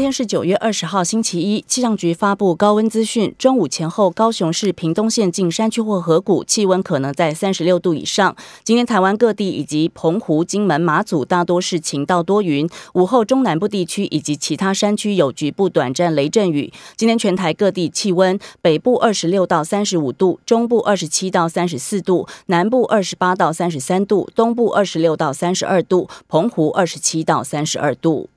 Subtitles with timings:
[0.00, 1.64] 天是九月二十号，星期一。
[1.68, 8.34] 气象局发布高温资讯，中午前后，高雄市屏东县近山区或河谷气温可能在三十六度以上。
[8.64, 16.72] 今天台湾各地以及澎湖、金门、马祖大多是晴到多云，午后中南部地区以及其他山区有局部短暂雷阵雨。
[16.96, 28.30] 今天全台各地气温，北部二十六到三十五度，中部二十七到三十四度，南部二十八到三十三度，东部二十六到三十二度，澎湖二十七到三十二度。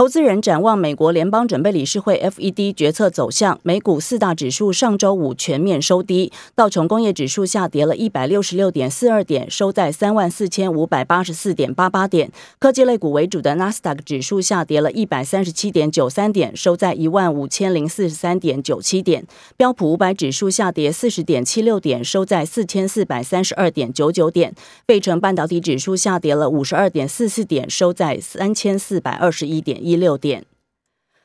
[0.00, 19.24] 投资人展望美国联邦准备理事会 （FED） 决策走向，美股四大指数上周五全面收低，道琼工业指数下跌了一百六十六点四二点，收在三万四千五百八十四点八八点；科技类股为主的纳斯达克指数下跌了一百三十七点九三点，收在一万五千零四十三点九七点；
[19.58, 24.52] 标普五百指数下跌四十点七六点，收在四千四百三十二点九九点；
[24.86, 29.89] 费城半导体指数下跌了五十二点四四点，收在三千四百二十一点。
[29.89, 30.44] 一六点，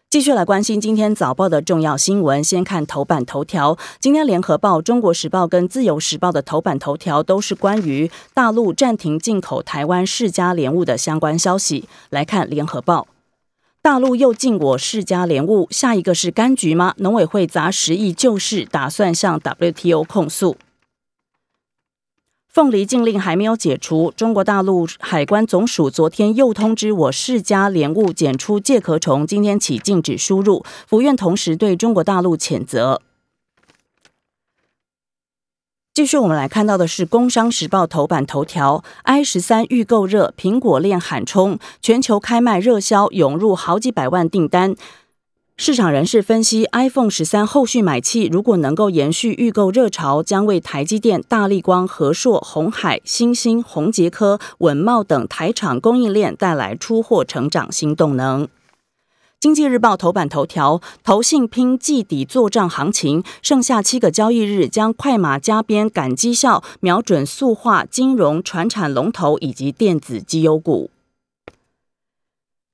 [0.10, 2.44] 继续来关心今天早报的重要新闻。
[2.44, 11.90] 先看头版头条，今天联合报、中国时报跟自由时报的头版头条都是关于大陆暂停进口台湾世家莲雾的相关消息。
[12.10, 13.08] 来看联合报，
[13.82, 16.94] 大陆又禁我世家莲雾，下一个是柑橘吗？
[16.98, 20.56] 农委会砸十亿救市，打算向 WTO 控诉。
[22.56, 30.64] 凤梨禁令还没有解除，中国大陆海关总署昨天又通知我市家莲雾检出介壳虫，今天起禁止输入。
[30.88, 33.02] 府院同时对中国大陆谴责。
[35.94, 44.78] 继续，我们来看到的是《工商时报》头版头条：i 十三预购热，苹果链喊冲，全球开卖热销，涌入好几百万订单。
[45.58, 58.50] 市场人士分析，iPhone 十三后续买气如果能够延续预购热潮，将为台积电、大力光、和硕、红海、新兴、宏杰科、稳茂等台厂供应链带来出货成长新动能。
[59.40, 70.92] 经济日报头版头条：投信拼季底做账行情，剩下七个交易日将快马加鞭赶绩效，瞄准塑化、金融、船产龙头以及电子绩优股。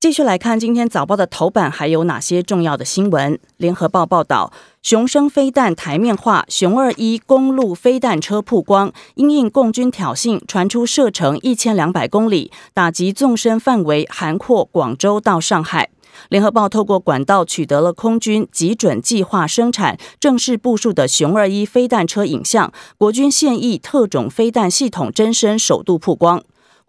[0.02, 3.38] 继续来看今天早报的头版还有哪些重要的新闻？
[3.56, 4.52] 联合报报道，
[4.82, 15.90] 雄升飞弹台面化，雄二一公路飞弹车曝光，因应共军挑衅，传出射程一千两百公里，打击纵深范围涵括广州到上海。
[16.30, 26.42] 联合报透过管道取得了空军极准计划生产、正式部署的雄二一飞弹车影像，国军现役特种飞弹系统真身首度曝光。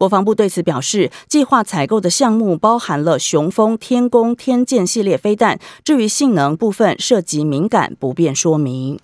[0.03, 5.57] 国防部对此表示，计划采购的项目包含了雄风、天宫、天剑系列飞弹。
[5.81, 8.99] 至于性能部分涉及敏感，不便说明。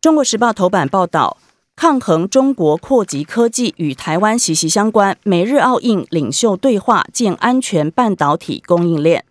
[0.00, 1.36] 中国时报头版报道，
[1.76, 9.26] 抗衡中国扩极科技与台湾息息相关，美日澳印领袖对话建安全半导体供应链。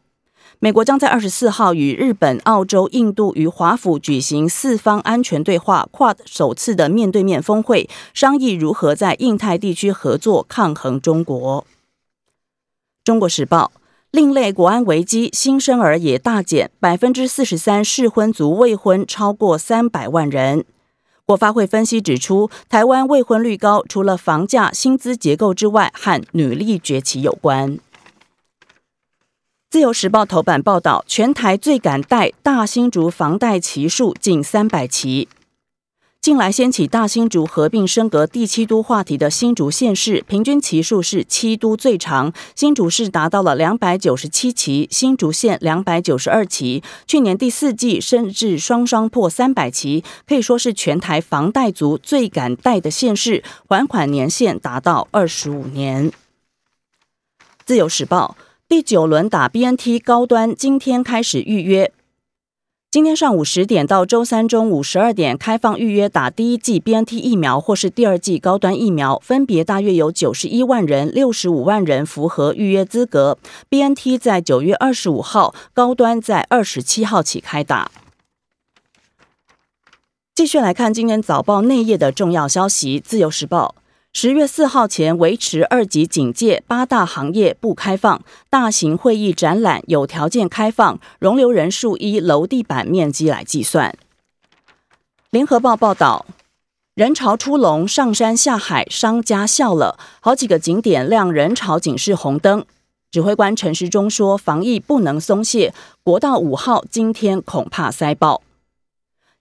[0.63, 11.67] 美国将在二十四号与日本、澳洲、印度与华府举行四方安全对话跨首次的面对面峰会，商议如何在印太地区合作抗衡中国。
[13.03, 13.73] 中国时报：
[14.11, 20.63] 另类国安危机，新生儿也大减，百分之四十三适婚族未婚超过三百万人。
[21.25, 27.79] 国发会分析指出，台湾未婚率高，除了房价、薪资结构之外，和女力崛起有关。
[29.73, 35.27] 自由时报头版报道，全台最敢贷大新竹房贷期数近三百期。
[36.21, 46.83] 近来掀起大新竹合并升格第七都话题的新竹县市，平均期数是七都最长，新竹市达到了两百九十七期，新竹县两百九十二期。
[47.07, 56.11] 去年第四季甚至双双破三百期，可以说是全台房贷族最敢贷的县市，还款年限达到二十五年。
[57.65, 58.37] 自由时报。
[58.73, 61.91] 第九轮打 BNT 高端今天开始预约，
[62.89, 73.37] 今天上午十点到周三中午十二点开放预约打第一剂 BNT 疫苗或是第二剂高端疫苗，分别大约有九十一万人、六十五万人符合预约资格。
[73.69, 77.91] BNT 在九月二十五号，高端在二十七号起开打。
[80.33, 83.75] 继续来看今天早报内页的重要消息，《自由时报》。
[84.15, 93.97] 十月四号前维持二级警戒，八大行业不开放，大型会议展览有条件开放，容留人数依楼地板面积来计算。
[95.31, 96.27] 联合报报道，
[96.93, 102.63] 人潮出笼，上山下海，商家笑了，好几个景点亮人潮警示红灯。
[103.09, 105.73] 指挥官陈时中说，防疫不能松懈，
[106.03, 108.43] 国道五号今天恐怕塞爆。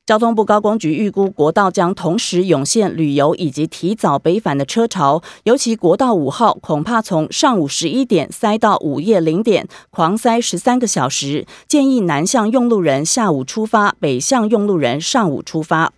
[0.04, 11.46] 交通部高工局预估，国道将同时涌现旅游以及提早北返的车潮，尤其国道五号恐怕从上午十一点塞到午夜零点，狂塞十三个小时。
[11.68, 15.92] 建议南向用路人下午出发，北向用路人上午出发。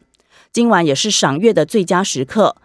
[0.53, 2.57] 今晚也是赏月的最佳时刻。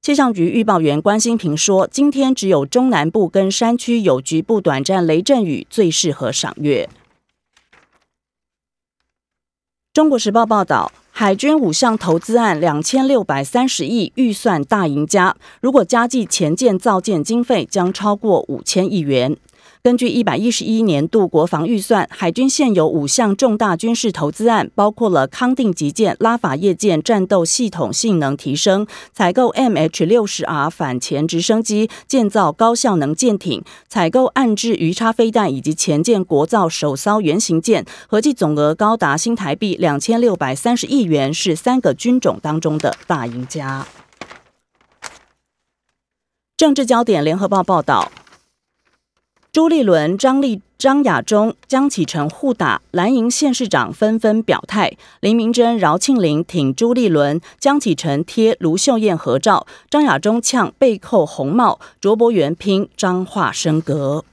[0.00, 6.88] 气象局预报员关心平说，今天只有中南部跟山区有局部短暂雷阵雨，最适合赏月。
[9.96, 19.34] 中国时报报道，海军五项投资案两千六百三十亿预算大赢家，如果加计前建造舰经费，将超过五千亿元。
[19.86, 43.86] 根据一百一十一年度国防预算，海军现有五项重大军事投资案，包括了康定级舰、拉法叶舰战斗系统性能提升、采购 MH 六十 R 反潜直升机、建造高效能舰艇、采购暗制鱼叉飞弹以及前舰国造首艘原型舰，合计总额高达新台币两千六百三十亿元，是三个军种当中的大赢家。
[46.56, 48.10] 政治焦点，联合报报道。
[49.56, 54.98] 朱立伦、张立、张亚中、江启臣互打，蓝营县市长纷纷表态。
[55.20, 64.26] 林明珍、饶庆林挺朱立伦，江启臣贴卢秀燕合照，张亚中呛背扣红帽，卓博元拼彰化升格。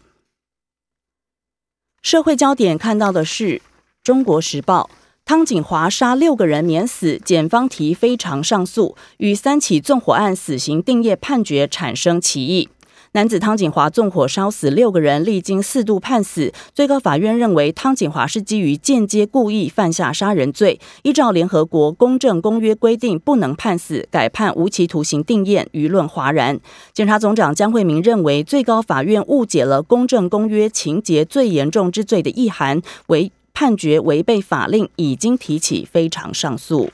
[2.02, 3.46] 社会焦点看到的是
[4.04, 4.90] 《中国时报》，
[5.24, 12.68] 汤景华杀六个人免死，检方提非常上诉，与三起纵火案死刑定谳判决产生歧义。
[13.16, 16.52] 男子汤景华纵火烧死六个人，历经四度判死。
[16.74, 26.60] 最高法院认为汤景华是基于间接故意犯下杀人罪，依照联合国公正公约规定不能判死，改判无期徒刑定谳，舆论哗然。
[26.92, 36.90] 检察总长江惠民认为最高法院误解了公正公约情节最严重之罪的意涵，为判决违背法令，已经提起非常上诉。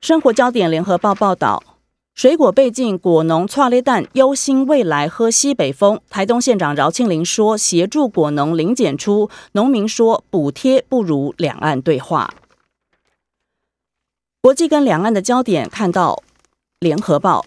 [0.00, 1.62] 生活焦点联合报报道。
[2.20, 5.98] 水果被禁，果农错裂蛋忧心未来喝西北风。
[6.10, 12.34] 台东县长饶庆林说，协助果农零检出，农民说补贴不如两岸对话。
[14.42, 16.22] 国际跟两岸的焦点，看到
[16.78, 17.46] 联合报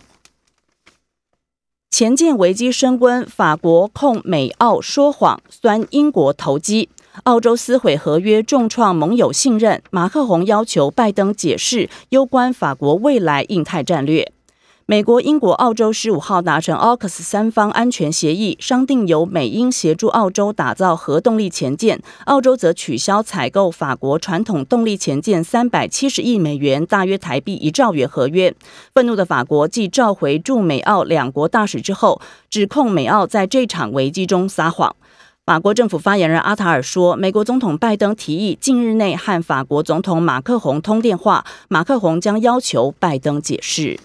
[1.92, 6.90] 前进危机升温，法国控美澳说谎，酸英国投机，
[7.25, 9.84] 澳洲撕毁合约，重创盟友信任。
[9.92, 14.34] 马克宏要求拜登解释攸关法国未来印太战略。
[14.86, 28.54] 美国、英国、澳洲十五号达成 AUKUS 三方安全协议，商定由美英协助澳洲打造核动力前舰，澳洲则取消采购法国传统动力前舰三百七十亿美元（大约台币一兆元）合约。
[28.94, 32.20] 愤怒的法国继召回驻美澳两国大使之后，
[32.50, 34.94] 指控美澳在这场危机中撒谎。
[35.46, 43.98] 法国政府发言人阿塔尔说，美国总统拜登提议近日内和法国总统马克宏通电话，马克宏将要求拜登解释。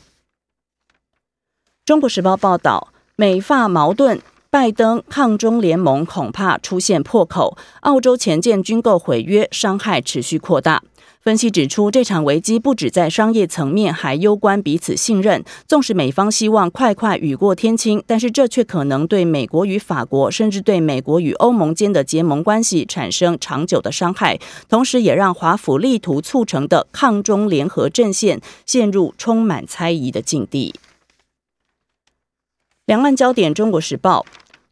[1.89, 4.21] 中国时报报道，美法矛盾，
[4.51, 7.57] 拜登抗中联盟恐怕出现破口。
[7.81, 10.83] 澳洲前舰军购毁约，伤害持续扩大。
[11.23, 15.43] 分析指出，这场危机不止在商业层面，还攸关彼此信任。
[15.67, 24.39] 纵使美方希望快快雨过天晴，但是这却可能对美国与法国，甚至对美国与欧盟间的结盟关系产生长久的伤害。
[24.69, 30.75] 同时，也让华府力图促成的抗中联合阵线陷入充满猜疑的境地。
[32.89, 34.25] 两岸焦点，《中国时报》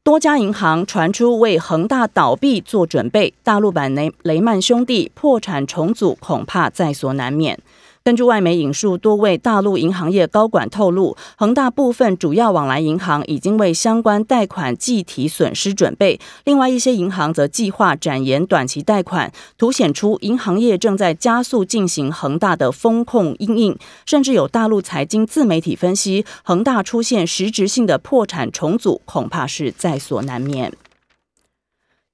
[0.03, 7.59] 多家银行传出为恒大倒闭做准备，大陆版雷雷曼兄弟破产重组恐怕在所难免。
[8.07, 23.77] 根据外媒引述多位大陆银行业高管透露，恒大部分主要往来银行已经为相关贷款计提损失准备，另外一些银行则计划展延短期贷款，凸显出银行业正在加速进行恒大的风控阴影。
[24.07, 30.73] 甚至有大陆财经自媒体分析，恒大出现实质性的破产重组，恐怕是在所难免。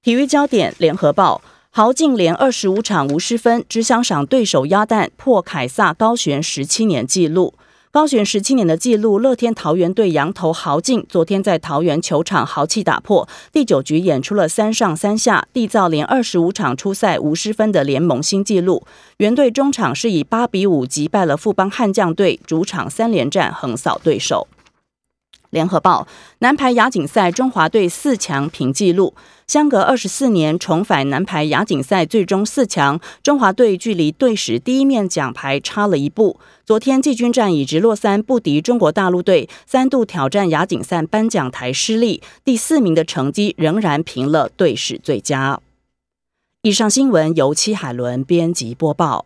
[0.01, 1.43] 体育焦点，联合报。
[1.75, 7.55] 豪进连二十五场无失分，只想赏对手鸭蛋，破凯撒高悬十七年纪录。
[7.89, 18.85] 高悬十七年的纪录，乐天桃园队羊头豪进昨天在桃园球场豪气打破，第九局演出了三上三下，缔造连二十五场出赛无失分的联盟新纪录。
[19.17, 24.47] 原队中场是以八比五击败了富邦悍将队，主场三连战横扫对手。
[25.53, 26.05] 联合报
[26.39, 29.13] 男排亚锦赛，中华队四强平纪录。
[29.45, 36.39] 相隔二十四年重返男排亚锦赛最终四强，中华队距离队史第一面奖牌差了一步。
[36.65, 45.59] 昨天季军战以直落三不敌中国大陆队，三度挑战亚锦赛颁奖台失利，第四名的成绩仍然评了队史最佳。
[46.63, 49.25] 以上新闻由戚海伦编辑播报。